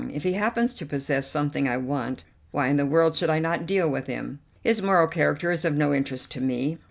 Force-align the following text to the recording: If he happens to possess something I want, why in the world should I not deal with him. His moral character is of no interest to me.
If 0.11 0.23
he 0.23 0.33
happens 0.33 0.73
to 0.73 0.85
possess 0.87 1.27
something 1.27 1.67
I 1.69 1.77
want, 1.77 2.23
why 2.49 2.69
in 2.69 2.77
the 2.77 2.87
world 2.87 3.15
should 3.15 3.29
I 3.29 3.37
not 3.37 3.67
deal 3.67 3.87
with 3.87 4.07
him. 4.07 4.39
His 4.63 4.81
moral 4.81 5.05
character 5.05 5.51
is 5.51 5.63
of 5.63 5.75
no 5.75 5.93
interest 5.93 6.31
to 6.31 6.41
me. 6.41 6.79